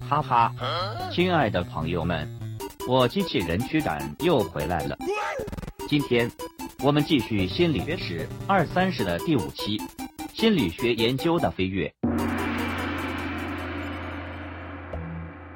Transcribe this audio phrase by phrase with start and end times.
[0.00, 0.54] 哈哈，
[1.10, 2.28] 亲爱的朋友们，
[2.88, 4.96] 我机器人驱赶又回来了。
[5.88, 6.30] 今天
[6.82, 9.80] 我们继续心理学史二三十的第五期，
[10.32, 11.92] 心理学研究的飞跃。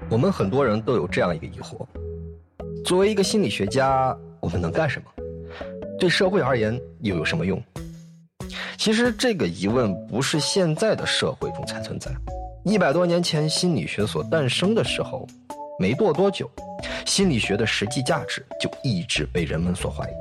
[0.08, 1.86] 我们很多人都有这样一个疑惑：
[2.84, 5.10] 作为一个心理学家，我们能干什么？
[5.98, 7.62] 对社会而言又有什么用？
[8.76, 12.10] 其实这个疑问不是现在的社会中才存在。
[12.62, 15.26] 一百多年前，心理学所诞生的时候，
[15.78, 16.48] 没过多久，
[17.06, 20.12] 心理学的实际价值就一直被人们所怀疑。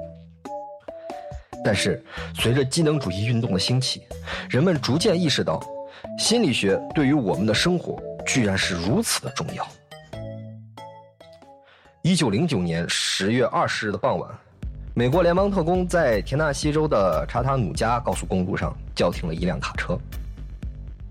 [1.66, 2.02] 但是，
[2.34, 4.04] 随着机能主义运动的兴起，
[4.50, 5.62] 人们逐渐意识到，
[6.17, 9.67] 心理学对于我们的生活居然是如此的重要。
[12.03, 14.31] 一九零九年十月二十日的傍晚，
[14.94, 20.00] 美国联邦特工在田纳西州的查塔努加高速公路上叫停了一辆卡车。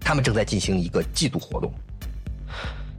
[0.09, 1.71] 他们正在进行一个缉毒活动。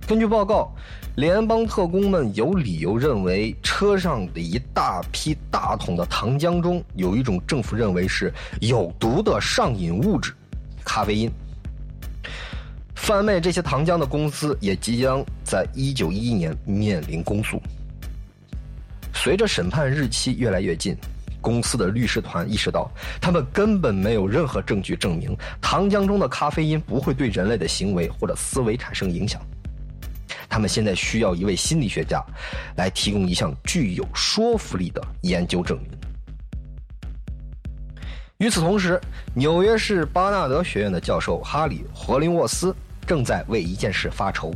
[0.08, 0.72] 根据报告，
[1.16, 10.32] 联邦特工们有理由认为车上的一大批大桶的糖浆中有一种政府认为是有毒的上瘾物质——
[10.86, 11.32] 咖啡因。
[12.94, 17.60] 贩卖这些糖浆的公司也即将在一九一一年面临公诉。
[19.16, 20.96] 随着审判日期越来越近。
[21.42, 22.90] 公司的律师团意识到，
[23.22, 29.42] 他们根本没有任何证据证明糖浆中的咖啡因不会对人类的行为或者思维产生影响。
[30.48, 32.24] 他们现在需要一位心理学家，
[32.76, 35.90] 来提供一项具有说服力的研究证明。
[38.38, 39.00] 与此同时，
[39.34, 44.52] 纽约市巴纳德学院的教授哈里·霍林沃斯正在为一件事发愁。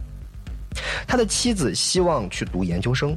[1.06, 3.16] 他的妻子希望去读研究生，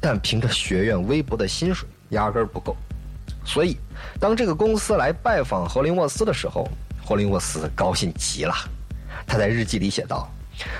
[0.00, 2.76] 但凭着学院微薄的薪水，压根儿不够。
[3.44, 3.76] 所以，
[4.20, 6.68] 当这个公司来拜访霍林沃斯的时候，
[7.04, 8.54] 霍林沃斯高兴极了。
[9.26, 10.28] 他在日记里写道：“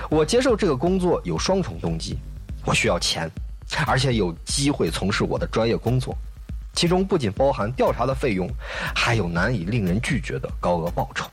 [0.09, 2.17] 我接受这个工作有双重动机，
[2.65, 3.29] 我需要钱，
[3.85, 6.15] 而且有机会从事我的专业工作，
[6.73, 8.49] 其中不仅包含调查的费用，
[8.95, 11.29] 还有难以令人拒绝的高额报酬。”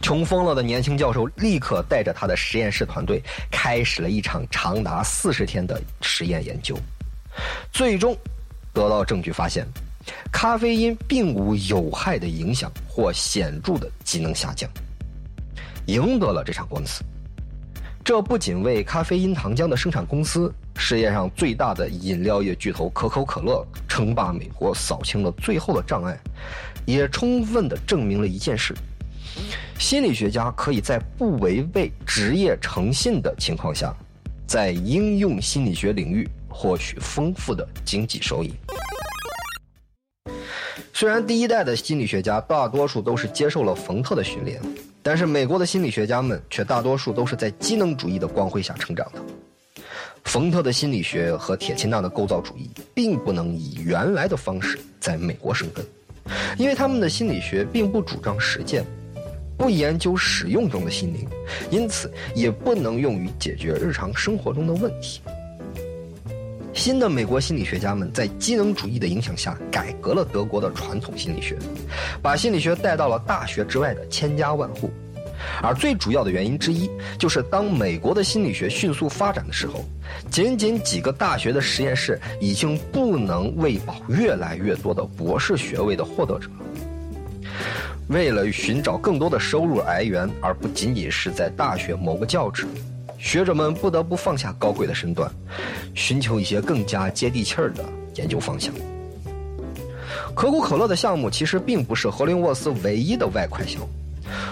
[0.00, 6.76] 穷疯了的年轻教授立刻带着他的实验室团队，开始了一场长达四十天的实验研究，
[7.70, 8.16] 最终。
[8.72, 9.66] 得到证据发现，
[10.32, 14.68] 咖啡因并无有害的影响或显著的机能下降，
[15.86, 17.02] 赢得了这场官司。
[18.04, 26.18] 这不仅为咖啡因糖浆的生产公司——世界上最大的饮料业巨头可口可乐——称霸美国扫清了最后的障碍，
[26.84, 28.74] 也充分的证明了一件事：
[29.78, 33.94] 心理学家可以在不违背职业诚信的情况下，
[34.48, 36.28] 在应用心理学领域。
[36.52, 38.52] 获取丰富的经济收益。
[40.92, 44.60] 虽然第一代的心理学家大多数都是接受了冯特的训练，
[45.02, 49.20] 但是美国的心理学家们却大多数都是在机能主义的光辉下成长的。
[50.24, 55.84] 冯特的心理学和铁钦纳的构造主义并不能以原来的方式在美国生根，
[56.56, 58.84] 因为他们的心理学并不主张实践，
[59.58, 61.28] 不研究使用中的心灵，
[61.70, 65.20] 因此也不能用于解决日常生活中的问题。
[66.82, 71.56] 新的美国心理学家们在机能主义的影响下，改革了德国的传统心理学，
[72.20, 74.90] 把心理学带到了大学之外的千家万户。
[75.62, 79.84] 而最主要的原因之一，就是当美国的心理学迅速发展的时候，
[80.28, 86.48] 仅仅几个大学的实验室已经不能喂饱越来越多的博士学位的获得者。
[88.08, 92.66] 为了寻找更多的收入来源，而不仅仅是在大学谋个教职。
[93.22, 95.30] 学者们不得不放下高贵的身段，
[95.94, 97.84] 寻求一些更加接地气儿的
[98.16, 98.74] 研究方向。
[100.34, 103.88] 可口可乐的项目其实并不是荷林沃斯唯一的外快项目，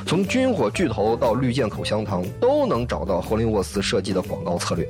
[0.06, 4.88] 从军火巨头到绿箭口香糖，都能找到荷林沃斯设计的广告策略。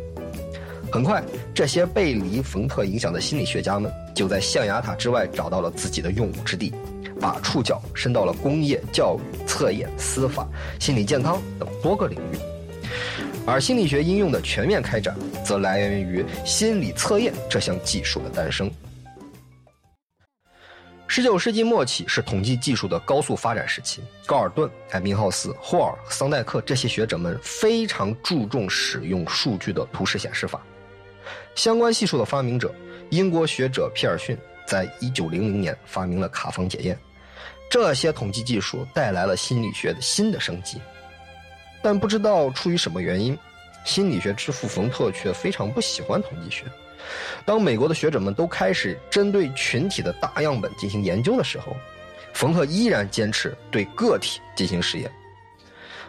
[0.92, 1.24] 很快，
[1.54, 6.70] 这些背离冯特影响的心理学家们就在象牙塔之外找到了自己的用武之地，
[7.18, 10.46] 把触角伸到了工业、教育、测验、司法、
[10.78, 12.49] 心理健康等多个领域。
[13.46, 18.70] 而心理学应用的全面开展，则来源于心理测验这项技术的诞生。
[21.08, 30.60] 十九世纪末期是统计技术的高速发展时期，高尔顿、艾宾浩斯、霍尔、桑代克这些学者们非常注重使用数据的图示显示法。
[31.56, 32.72] 相关系数的发明者，
[33.10, 36.96] 英国学者皮尔逊，在一九零零年发明了卡方检验。
[37.68, 40.80] 这些统计技术带来了心理学的新的升级。
[41.82, 43.38] 但不知道出于什么原因，
[43.84, 46.64] 心理学之父冯特却非常不喜欢统计学。
[47.44, 51.74] 当美国的学者们都开始针对群体的大样本进行研究的时候，
[52.34, 55.10] 冯特依然坚持对个体进行实验。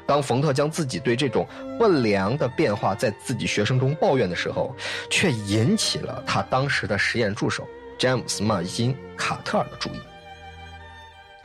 [0.05, 1.47] 当冯特将自己对这种
[1.79, 4.75] 不良的变化在自己学生中抱怨的时候，
[5.09, 7.65] 却引起了他当时的实验助手
[7.97, 9.99] 詹姆斯·马金·卡特尔的注意。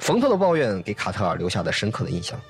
[0.01, 2.41] 冯特的抱怨给卡特尔留下了深刻的印象。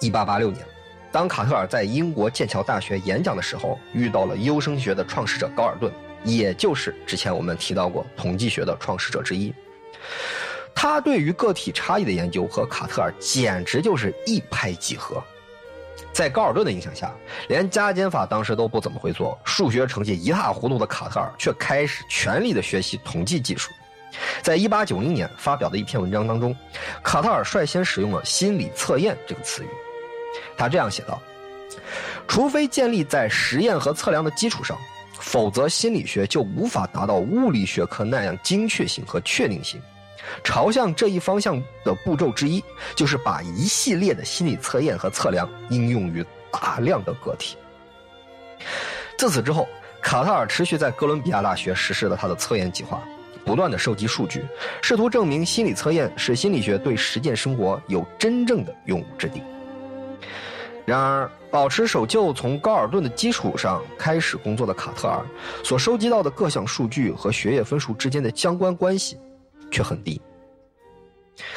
[0.00, 0.66] 1886年，
[1.12, 5.92] 当卡特尔在英国剑桥大学演讲的时候，遇到了优生学的创始者高尔顿，
[6.24, 9.52] 也就是之前我们提到过统计学的创始者之一。
[10.74, 15.22] 他对于个体差异的研究和卡特尔简直就是一拍即合。
[16.12, 17.12] 在高尔顿的影响下，
[17.48, 23.70] 连加减法当时都不怎么会做，数学成绩一塌糊涂的卡特尔却开始全力的学习统计技术。
[24.42, 26.56] 在一八九零年发表的一篇文章当中，
[27.02, 29.68] 卡特尔率先使用了“心理测验”这个词语。
[30.56, 31.20] 他这样写道
[32.28, 34.76] ：“除非建立在实验和测量的基础上，
[35.18, 39.80] 否则心理学就无法达到物理学科那样精确性和确定性。”
[40.44, 42.62] 朝向这一方向的步骤之一，
[42.94, 47.56] 就是把一系列的心理测验和测量应用于大量的个体。
[49.16, 49.66] 自此之后，
[50.02, 53.02] 卡特尔持续在哥伦比亚大学实施了他的测验计划，
[53.46, 54.44] 不断的收集数据，
[54.82, 59.42] 试图证明心理测验使心理学对实践生活有真正的用武之地。
[60.90, 65.24] 然而，保持守旧，从高尔顿的基础上开始工作的卡特尔，
[65.62, 69.16] 所收集到的各项数据和学业分数之间的相关关系。
[69.70, 70.20] 却很低。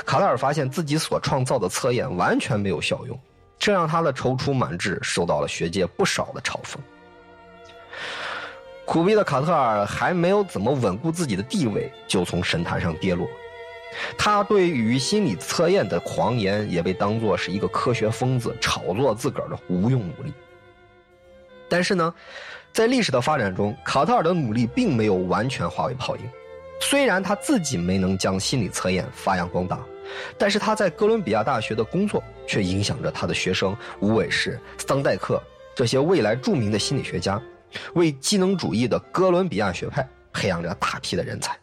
[0.06, 3.20] 卡特尔发现自己所创造的测验完全没有效用，
[3.58, 6.78] 这让他的踌躇满志受到了学界不少的嘲讽。
[8.86, 13.28] 苦逼的卡特尔还没有怎么稳固自己的地位，就从神坛上跌落。
[14.18, 20.34] 他对于心理测验的狂言也被当作是一个科学疯子炒作自个儿的无用武力。
[21.70, 22.14] 但是呢，
[22.72, 26.24] 在历史的发展中，卡特尔的努力并没有完全化为泡影。
[26.80, 29.80] 虽然他自己没能将心理测验发扬光大，
[30.38, 35.42] 但是他在哥伦比亚大学的工作却影响着他的学生吴伟士、桑代克
[35.74, 37.42] 这些未来著名的心理学家，
[37.94, 41.58] 为机能主义的哥伦比亚学派培养着大批的人才。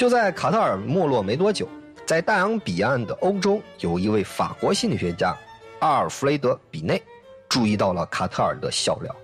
[0.00, 1.68] 就在卡特尔没落没多久，
[2.06, 5.36] 在大洋彼岸的欧洲，有一位法国心理学家
[5.80, 7.02] 阿尔弗雷德·比内
[7.50, 9.14] 注意到了卡特尔的笑料。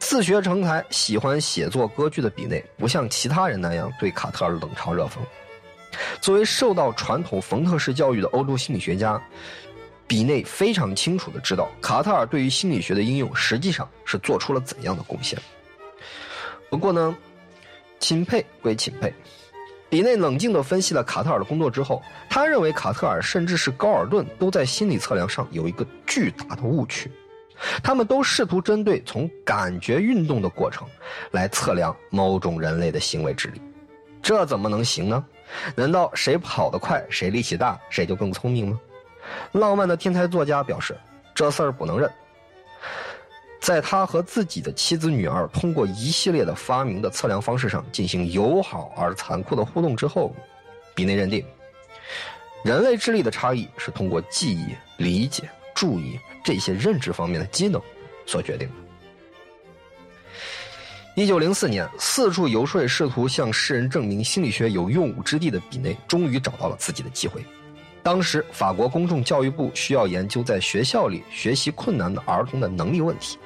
[0.00, 5.18] 自学成才、喜欢写作歌剧的比内，不像其他人那样对卡特尔冷嘲热讽。
[6.20, 9.22] 作为受到传统冯特式教育的欧洲心理学家，
[10.08, 15.38] 比内非常清楚的知道卡特尔对于心理学的应用实际上是做出了怎样的贡献。
[16.68, 17.16] 不过呢，
[18.00, 19.12] 钦佩归钦佩，
[19.88, 27.10] 比内冷静的分析了卡特尔的工作之后，他认为卡特尔甚至是高尔顿都在心理测量上有一个巨大的误区。
[27.82, 30.88] 他们都试图针对从感觉运动的过程
[31.30, 33.60] 来测量某种人类的行为智力，
[34.22, 35.22] 这怎么能行呢？
[35.76, 38.80] 难道谁跑得快，谁力气大，谁就更聪明吗？
[39.52, 40.96] 浪漫的天才作家表示，
[41.34, 42.10] 这事儿不能认。
[43.60, 50.34] 在他和自己的妻子、女儿通过一系列的发明的测量方式上进行友好而残酷的互动之后，
[50.94, 51.44] 比内认定，
[52.64, 56.18] 人类智力的差异是通过记忆、理解、注意。
[56.42, 57.80] 这些认知方面的机能
[58.24, 58.74] 所决定的。
[61.14, 67.44] 一九零四年，四处游说，试图向世人证明心理学有用武之地的比内，终于找到了自己的机会。
[68.02, 73.38] 当时，法国公众教育部需要研究在学校里学习困难的儿童的能力问题。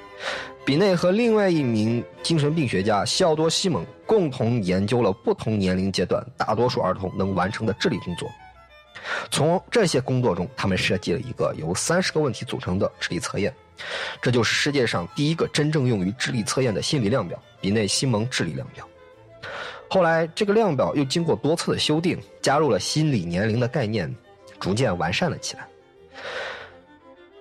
[0.64, 8.30] 比内和另外一名精神病学家西奥多·西蒙共同研究了不同年龄阶段大多数儿童能完成的智力工作。
[9.30, 13.54] 从这些工作中，他们设计了一个由三十个问题组成的智力测验，
[14.22, 18.88] 这就是世界上第一个真正用于智力测验的心理量表——比内西蒙智力量表。
[19.90, 24.12] 后来，这个量表又经过多次的修订，加入了心理年龄的概念，
[24.58, 25.68] 逐渐完善了起来。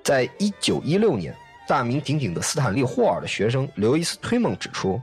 [0.04, 1.34] 在一九一六年，
[1.74, 5.01] 大名鼎鼎的斯坦利·霍尔的学生刘易斯·推蒙指出，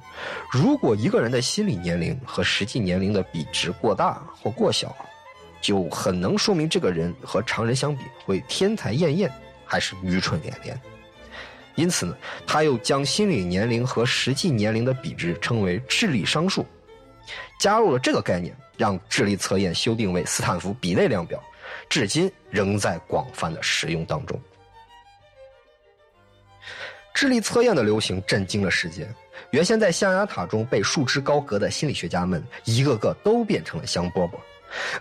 [0.52, 4.94] 如果一个人的心理年龄和实际年龄的比值过大或过小，
[5.60, 9.28] 就很能说明这个人和常人相比会天才艳艳，
[9.64, 10.80] 还是愚蠢连连。
[11.74, 16.64] 因此呢，他又将心理年龄和实际年龄的比值称为智力商数，
[17.58, 21.42] 加入了这个概念，让智力测验修订为斯坦福比内量表，
[21.88, 24.40] 至今仍在广泛的使用当中。
[27.12, 29.06] 智力测验的流行震惊了世界，
[29.50, 34.32] 原先在象牙塔中被束之高阁的心理学家们，一个个都变成了香饽饽。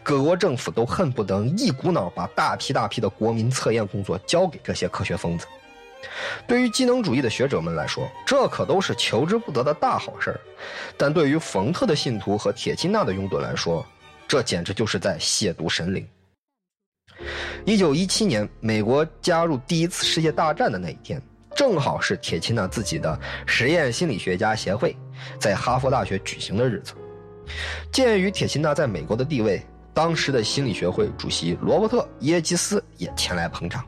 [0.01, 5.45] 各国政府都恨不得一股脑把大批大批的国民测验工作交给这些科学疯子。
[6.47, 10.39] 对于机能主义的学者们来说，这可都是求之不得的大好事儿；
[10.97, 13.85] 但对于冯特的信徒和铁金纳的拥趸来说，
[14.27, 16.07] 这简直就是在亵渎神灵。
[17.65, 21.21] 一九一七年，美国加入第一次世界大战的那一天，
[21.59, 24.95] 正好是铁钦纳自己的实验心理学家协会
[25.37, 26.93] 在哈佛大学举行的日子。
[27.91, 29.61] 鉴于铁钦纳在美国的地位，
[29.93, 33.83] 当时的心理学会主席罗伯特·耶基斯也前来捧场。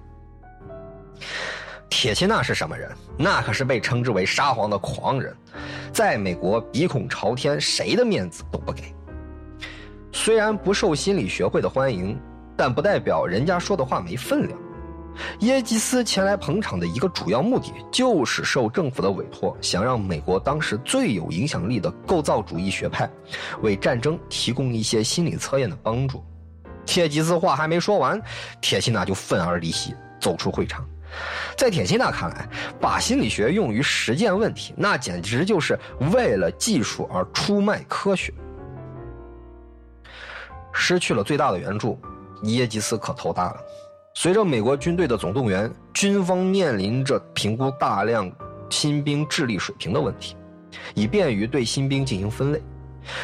[1.90, 2.92] 铁钦纳是什么人？
[3.18, 5.34] 那可是被称之为沙皇的狂人，
[5.94, 8.94] 在美国鼻孔朝天，谁的面子都不给。
[10.12, 12.20] 虽然不受心理学会的欢迎，
[12.58, 14.60] 但不代表人家说的话没分量。
[15.40, 23.10] 耶基斯前来捧场的一个主要目的，就是受政府的委托，想让美国当时最有影响力的构造主义学派，
[23.62, 26.24] 为战争提供一些心理测验的帮助。
[26.86, 28.22] 铁基斯话还没说完，
[28.62, 30.88] 铁西娜就愤而离席，走出会场。
[31.58, 32.48] 在铁西娜看来，
[32.80, 35.78] 把心理学用于实践问题，那简直就是
[36.14, 38.34] 为了技术而出卖科学。
[40.74, 42.00] 失去了最大的援助，
[42.44, 43.58] 耶基斯可头大了。
[44.14, 48.30] 随着美国军队的总动员，军方面临着评估大量
[48.70, 50.36] 新兵智力水平的问题，
[50.94, 52.62] 以便于对新兵进行分类。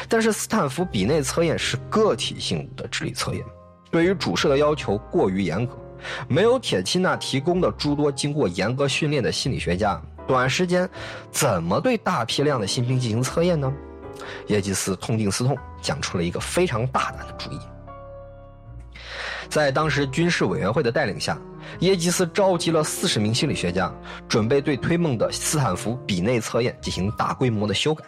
[0.08, 3.44] 但是斯坦福比内测验是个体性的智力测验，
[3.90, 5.76] 对于主事的要求过于严格，
[6.26, 10.88] 没有铁钦纳提供的诸多经过严格训练的心理学家，短时间
[11.30, 13.72] 怎么对大批量的新兵进行测验呢？
[14.48, 17.58] 耶基斯痛定思痛，讲出了一个非常大胆的主意。
[19.48, 21.38] 在当时军事委员会的带领下，
[21.80, 23.92] 耶基斯召集了四十名心理学家，
[24.28, 28.04] 准备对推梦的斯坦福比内测验进行大规模的修改，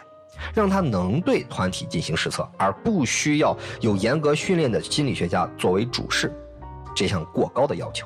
[0.53, 6.31] 让他能对团体进行实测，而不需要有严格训练的心理学家作为主事。
[6.95, 8.05] 这项过高的要求，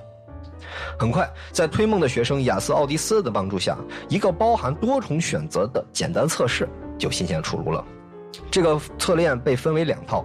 [0.98, 3.78] 很快在推梦的学生亚斯奥迪斯的帮助下，
[4.10, 7.84] 一个包含多重选择的简单测试就新鲜出炉了。
[8.52, 10.24] 这个测验被分为两套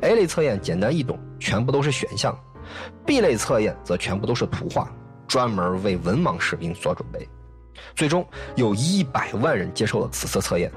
[0.00, 2.36] ，A 类测验简单易懂，全部都是选项。
[3.04, 4.90] B 类测验则全部都是图画，
[5.26, 7.28] 专门为文盲士兵所准备。
[7.94, 10.70] 最终有一百万人接受了此次测验。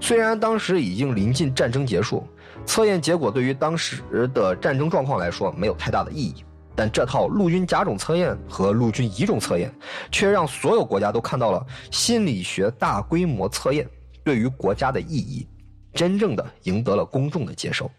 [0.00, 2.26] 虽然当时已经临近战争结束，
[2.64, 4.02] 测验结果对于当时
[4.34, 6.44] 的战争状况来说没有太大的意义，
[6.74, 9.72] 但这套陆军甲种测验和陆军乙种测验
[10.12, 13.88] 却让所有国家都看到了心理学大规模测验
[14.22, 15.46] 对于国家的意义，
[15.92, 17.90] 真正的赢得了公众的接受。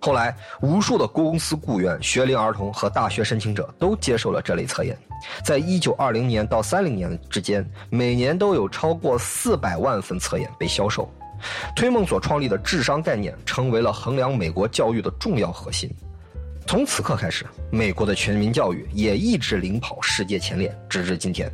[0.00, 4.96] 后来，无数的公司雇员、学龄儿童和大学申请者都接受了这类测验。
[5.44, 11.08] 在一九二零年到三零年之间，每年都有超过四百万份测验被销售。
[11.76, 15.90] 推梦所创立的智商概念成为了衡量美国教育的重要核心。
[16.66, 21.50] 从此刻开始，美国的全民教育也一直领跑世界前列，直至今天。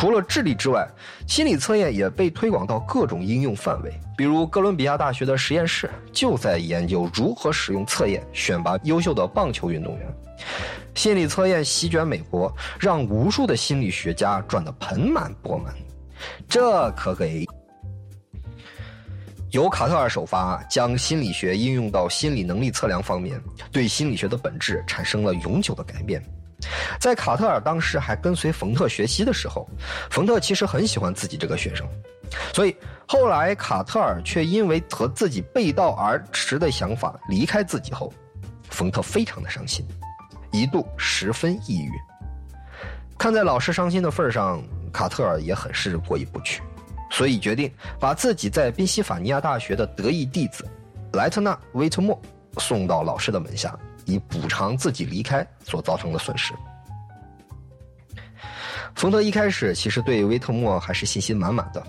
[0.00, 0.88] 除了智力之外，
[1.26, 3.92] 心理测验也被推广到各种应用范围。
[4.16, 10.06] 比如，哥伦比亚大学的实验室就在研究如何使用测验选拔优秀的棒球运动员。
[10.94, 15.74] 心理测验席卷美国，让无数的心理学家赚得盆满钵满。
[16.48, 17.44] 这可给
[19.50, 26.22] 由卡特尔首发，将心理学应用到心理能力测量方面，对心理学的本质产生了永久的改变。
[26.98, 29.68] 在卡特尔当时还跟随冯特学习的时候，
[30.10, 31.86] 冯特其实很喜欢自己这个学生，
[32.52, 38.12] 所以后来卡特尔却因为和自己背道而驰的想法离开自己后，
[38.70, 39.86] 冯特非常的伤心，
[40.50, 41.92] 一度十分抑郁。
[43.16, 44.62] 看在老师伤心的份上，
[44.92, 46.60] 卡特尔也很是过意不去，
[47.10, 50.64] 所以决定把自己在宾夕法尼亚大学的得意弟子
[51.12, 52.20] 莱特纳·威特莫
[52.58, 53.78] 送到老师的门下。
[54.08, 56.54] 以补偿自己离开所造成的损失。
[58.94, 61.80] 冯特一开始其实对威特莫还是信心满满的，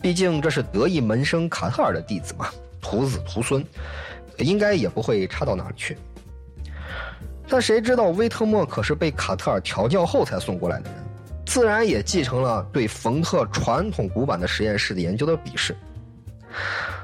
[0.00, 2.48] 毕竟这是得意门生卡特尔的弟子嘛，
[2.80, 3.64] 徒子徒孙，
[4.38, 5.96] 应该也不会差到哪里去。
[7.46, 10.98] 但谁知道威特莫可是被卡特尔调教后才送过来的人，
[11.46, 15.76] 自然也继承了对冯特传统古板的实验室的研究的鄙视。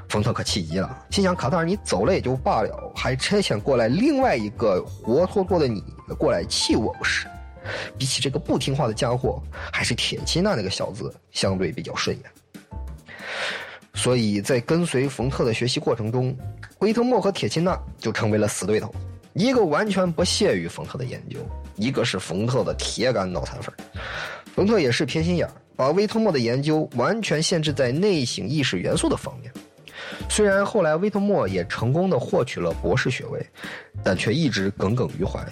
[0.09, 5.83] 冯特可气极了，心想：卡特尔，你走了也就罢了，还差遣过来另外一个活脱脱的你
[6.17, 7.27] 过来气我不是？
[7.97, 12.25] 比起这个不听话的家伙，还是铁钦纳那个小子相对比较顺眼。
[13.93, 16.33] 所以在跟随冯特的学习过程中，
[16.79, 18.93] 威特莫和铁钦纳就成为了死对头，
[19.33, 21.39] 一个完全不屑于冯特的研究，
[21.75, 23.73] 一个是冯特的铁杆脑残粉。
[24.55, 29.51] 冯特也是偏心眼，把威特莫的研究完全限制在内省意识元素的方面。
[30.29, 33.45] 虽然后来威特莫也成功的获取了博士学位，
[34.03, 35.45] 但却一直耿耿于怀，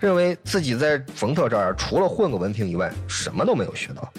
[0.00, 4.12] 认为自己在冯特这儿除了混个文凭以外，什么都没有学到。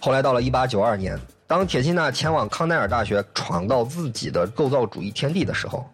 [0.00, 5.84] 后来到了1892年，当铁钦纳前往康奈尔大学闯到自己的构造主义天地的时候，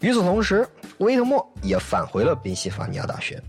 [0.00, 3.42] 与此同时，威特莫也返回了宾夕法尼亚大学，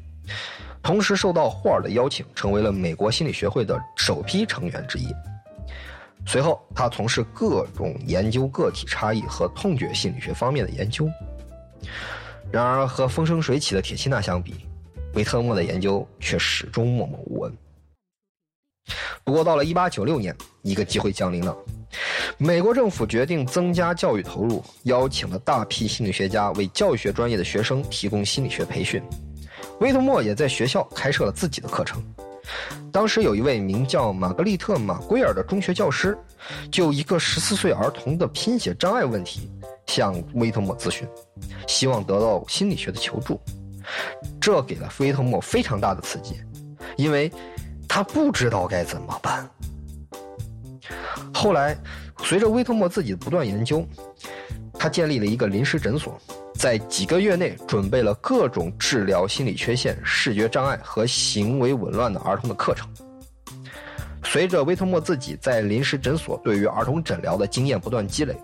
[0.82, 5.14] 同时受到霍尔的邀请，成为了美国心理学会的首批成员之一。
[6.28, 11.08] 随后，他从事各种研究个体差异和痛觉心理学方面的研究。
[12.52, 14.56] 然而，和风生水起的铁钦纳相比，
[15.14, 17.54] 维特莫的研究却始终默默无闻。
[19.24, 21.56] 不过，到了1896年，一个机会降临了。
[22.38, 29.02] 美国政府决定增加教育投入，邀请了大批心理学家为教育学专业的学生提供心理学培训。
[29.80, 32.04] 威特莫也在学校开设了自己的课程。
[32.92, 36.18] 当时有一位名叫玛格丽特·马圭尔的中学教师，
[36.72, 39.50] 就一个十四岁儿童的拼写障碍问题
[39.88, 41.08] 向威特莫咨询，
[41.68, 43.40] 希望得到心理学的求助。
[44.40, 46.36] 这给了威特莫非常大的刺激，
[46.98, 47.32] 因为
[47.88, 49.50] 他不知道该怎么办。
[51.34, 51.78] 后来，
[52.24, 53.86] 随着威特莫自己的不断研究，
[54.74, 56.20] 他建立了一个临时诊所，
[56.58, 62.88] 在几个月内准备了各种治疗心理缺陷、视觉障碍和行为紊乱的儿童的课程。
[64.24, 68.36] 随着威特莫自己在临时诊所对于儿童诊疗的经验不断积累，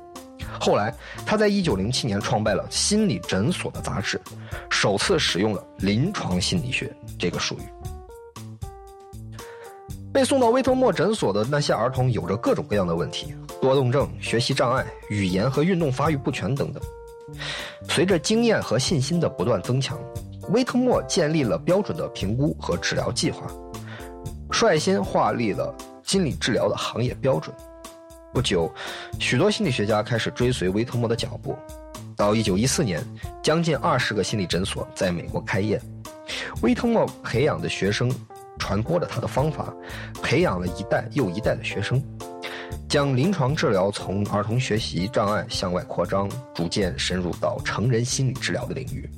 [0.60, 0.94] 后来
[1.25, 4.22] 他在1907年创办了《心理诊所》的杂志，
[4.70, 7.63] 首次使用了“临床心理学”这个术语。
[10.13, 16.84] 被送到威特莫诊所的那些儿童有着各种各样的问题，多动症、学习障碍、语言和运动发育不全等等。
[17.89, 20.00] 随着经验和信心的不断增强，
[20.50, 23.45] 威特莫建立了标准的评估和治疗计划，
[24.50, 25.73] 率先划立了
[26.03, 27.55] 心理治疗的行业标准。
[28.33, 28.71] 不久，
[29.19, 31.55] 许多心理学家开始追随威特莫的脚步。
[32.15, 33.03] 到1914年，
[33.41, 35.81] 将近二十个心理诊所在美国开业，
[36.61, 38.11] 威特莫培养的学生。
[38.59, 39.73] 传播了他的方法，
[40.21, 42.00] 培养了一代又一代的学生，
[42.91, 49.10] 将临床治疗从儿童学习障碍向外扩张，逐渐深入到成人心理治疗的领域。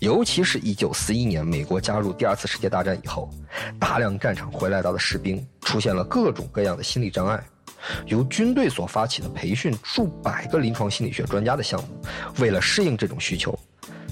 [0.00, 3.30] 尤其是一九四一年美国加入第二次世界大战以后，
[3.78, 7.42] 大量战场回来到的士兵出现了各种各样的心理障碍，
[8.04, 11.88] 由军队所发起的培训数百个临床心理学专家的项目，
[12.38, 13.58] 为了适应这种需求，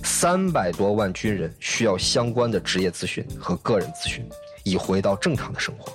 [0.02, 4.26] 三百多万军人需要相关的职业咨询和个人咨询。
[4.64, 5.92] 以回到正常的生活，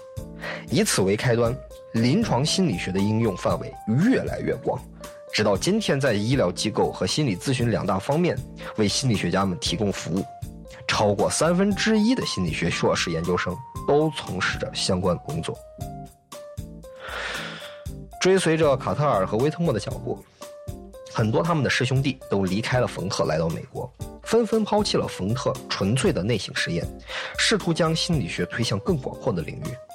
[0.70, 1.56] 以此为开端，
[1.94, 3.72] 临床心理学的应用范围
[4.10, 4.82] 越来越广，
[5.32, 8.38] 直到今天，在医疗机构和心理咨询两大方面
[8.78, 10.26] 为心理学家们提供服务，
[10.88, 13.56] 超过三分之一的心理学硕士研究生
[13.88, 15.56] 都从事着相关工作。
[18.20, 20.18] 追随着卡特尔和威特莫的脚步，
[21.12, 23.92] 很多他们的师兄弟都离开了冯特，来到美国。
[24.24, 26.84] 纷纷抛弃了冯特纯粹的内省实验，
[27.38, 29.93] 试图将心理学推向更广阔的领域。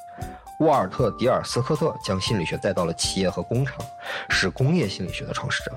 [0.60, 3.76] 沃尔特·迪尔斯科特将心理学带到了企业和工厂，
[4.28, 5.70] 是工业心理学的创始者。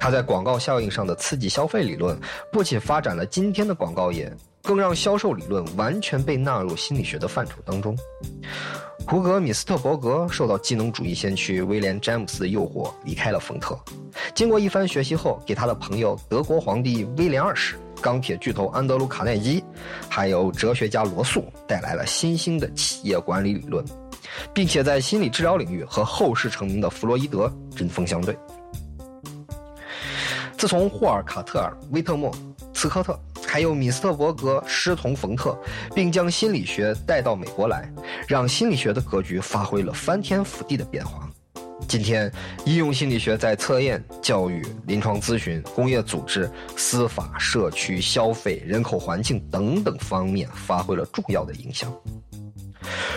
[0.00, 2.18] 他在广告效应上的刺激消费理论，
[2.50, 4.32] 不仅发展了今天的广告业，
[4.62, 7.94] 更让销售理论完全被纳入心理学的范畴当中。
[9.06, 13.78] 胡格·米斯特伯格受到机能主义先驱威廉·詹姆斯的诱惑，离开了冯特。
[14.34, 17.76] 经过一番学习后，给他的朋友德国皇帝威廉二世。
[18.02, 19.64] 钢铁巨头安德鲁·卡耐基，
[20.10, 23.82] 还有哲学家罗素带来了新兴的企业管理理论，
[24.52, 28.36] 并且在心理治疗领域和后世成名的弗洛伊德针锋相对。
[30.56, 32.34] 自从霍尔、卡特尔、威特莫、
[32.72, 35.58] 茨科特还有米斯特伯格师从冯特，
[35.94, 37.92] 并将心理学带到美国来，
[38.26, 41.28] 让心理学的格局发挥了翻天覆地的变化。
[41.86, 42.32] 今天，
[42.64, 51.92] 应用心理学在测验、教育、临床咨询、工业组织、司法、社区、消费、人口环境等等方面发挥了重要的影响。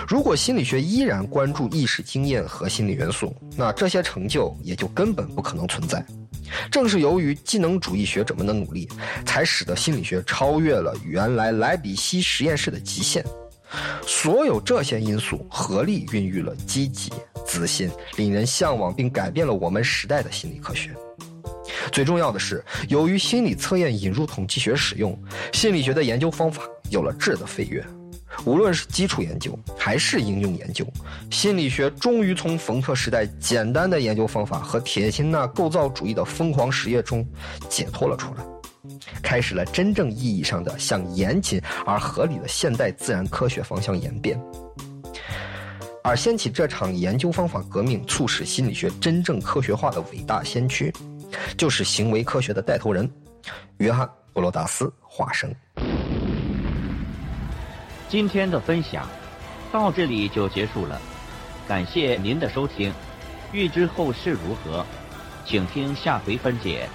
[0.07, 6.05] 如果心理学依然关注意识经验和心理元素，那这些成就也就根本不可能存在。
[6.71, 8.87] 正是由于技能主义学者们的努力，
[9.25, 13.23] 才使得心理学超越了原来莱比锡实验室的极限。
[14.05, 17.11] 所有这些因素合力孕育了积极。
[17.45, 20.93] 自信、令人向往，并改变了我们时代的心理科学。
[21.93, 25.17] 最重要的是，由于心理测验引入统计学使用，
[25.53, 27.81] 心理学的研究方法有了质的飞跃。
[28.45, 30.85] 无论是基础研究还是应用研究，
[31.31, 37.25] 心理学终于从冯特时代简单的研究方法和铁钦纳构造主义的疯狂实验中
[37.67, 38.45] 解脱了出来，
[39.21, 44.39] 开始了真正意义上的向严谨而合理的现代自然科学方向演变。
[46.03, 50.93] 而掀起这场研究方法革命、促使心理学真正科学化的伟大先驱，
[51.57, 53.09] 就是行为科学的带头人——
[53.79, 55.53] 约翰·布罗达斯·华生。
[58.09, 59.05] 今天的分享
[59.69, 60.99] 到这里就结束了，
[61.67, 62.93] 感谢您的收听。
[63.51, 64.85] 欲知后事如何，
[65.45, 66.89] 请听下回分解。